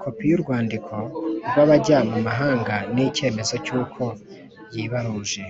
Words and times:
kopi 0.00 0.22
y’urwandiko 0.30 0.94
rw’abajya 1.48 1.98
mu 2.10 2.18
mahanga 2.26 2.74
n’icyemezo 2.94 3.54
cy’uko 3.64 4.02
yibaruje 4.74 5.44